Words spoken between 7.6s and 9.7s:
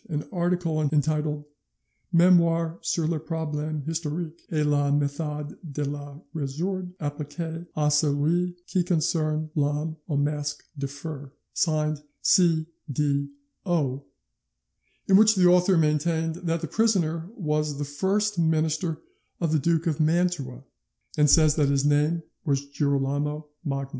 a celui qui concerne